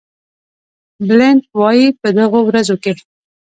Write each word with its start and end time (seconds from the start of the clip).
بلنټ 1.07 1.43
وایي 1.59 1.87
په 2.01 2.09
دغه 2.19 2.39
ورځو 2.47 2.75
کې. 2.83 2.93